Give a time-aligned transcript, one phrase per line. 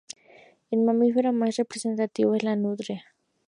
[0.71, 3.05] El mamífero más representativo es la nutria.